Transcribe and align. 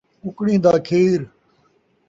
ککِڑیں 0.23 0.59
دا 0.63 0.73
کھیر 0.85 1.19